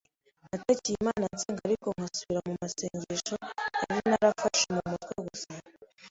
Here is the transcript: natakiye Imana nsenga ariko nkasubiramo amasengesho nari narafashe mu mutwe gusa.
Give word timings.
natakiye 0.49 0.97
Imana 1.01 1.23
nsenga 1.33 1.61
ariko 1.67 1.87
nkasubiramo 1.95 2.51
amasengesho 2.55 3.35
nari 3.87 4.03
narafashe 4.09 4.67
mu 4.75 4.81
mutwe 4.91 5.15
gusa. 5.27 5.51